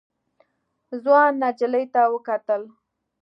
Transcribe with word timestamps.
ځوان 1.03 1.31
نجلۍ 1.43 1.85
ته 1.93 2.01
وکتل. 2.13 2.61